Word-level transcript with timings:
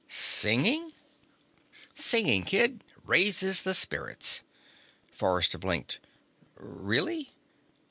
"Singing?" 0.07 0.91
"Singing, 1.93 2.43
kid. 2.43 2.83
Raises 3.05 3.61
the 3.61 3.75
spirits." 3.75 4.41
Forrester 5.11 5.59
blinked. 5.59 5.99
"Really?" 6.55 7.35